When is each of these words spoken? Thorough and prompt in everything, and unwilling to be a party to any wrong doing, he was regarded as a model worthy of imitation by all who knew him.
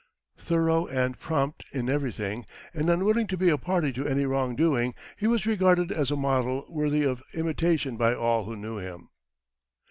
Thorough 0.39 0.87
and 0.87 1.19
prompt 1.19 1.63
in 1.73 1.87
everything, 1.87 2.43
and 2.73 2.89
unwilling 2.89 3.27
to 3.27 3.37
be 3.37 3.49
a 3.49 3.57
party 3.59 3.93
to 3.93 4.07
any 4.07 4.25
wrong 4.25 4.55
doing, 4.55 4.95
he 5.15 5.27
was 5.27 5.45
regarded 5.45 5.91
as 5.91 6.09
a 6.09 6.15
model 6.15 6.65
worthy 6.69 7.03
of 7.03 7.21
imitation 7.35 7.97
by 7.97 8.15
all 8.15 8.45
who 8.45 8.55
knew 8.55 8.77
him. 8.77 9.09